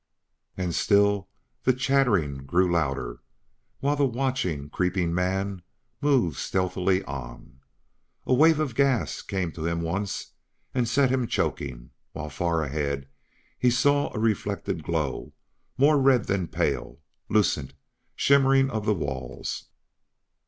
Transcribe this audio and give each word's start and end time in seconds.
And 0.57 0.73
still 0.73 1.29
the 1.61 1.73
chattering 1.73 2.37
grew 2.47 2.71
louder, 2.71 3.21
while 3.81 3.95
the 3.95 4.03
watching, 4.07 4.67
creeping 4.67 5.13
man 5.13 5.61
moved 6.01 6.37
stealthily 6.37 7.03
on. 7.03 7.59
A 8.25 8.33
wave 8.33 8.59
of 8.59 8.73
gas 8.73 9.21
came 9.21 9.51
to 9.51 9.67
him 9.67 9.83
once 9.83 10.31
and 10.73 10.87
set 10.89 11.11
him 11.11 11.27
choking, 11.27 11.91
while 12.13 12.31
far 12.31 12.63
ahead 12.63 13.09
he 13.59 13.69
saw 13.69 14.11
a 14.15 14.19
reflected 14.19 14.83
glow 14.83 15.33
more 15.77 15.99
red 15.99 16.25
than 16.25 16.47
the 16.49 16.57
pale, 16.57 16.99
lucent 17.29 17.75
shimmering 18.15 18.71
of 18.71 18.87
the 18.87 18.95
walls. 18.95 19.65